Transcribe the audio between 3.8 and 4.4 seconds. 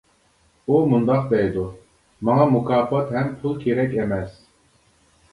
ئەمەس.